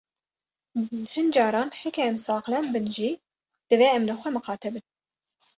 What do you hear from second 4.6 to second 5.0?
bin.